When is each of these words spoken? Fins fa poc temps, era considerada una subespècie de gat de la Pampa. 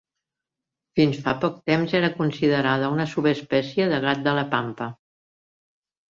Fins 0.99 1.17
fa 1.25 1.33
poc 1.41 1.57
temps, 1.71 1.91
era 1.99 2.09
considerada 2.15 2.89
una 2.93 3.05
subespècie 3.11 3.85
de 3.91 3.99
gat 4.07 4.23
de 4.29 4.33
la 4.39 4.47
Pampa. 4.55 4.89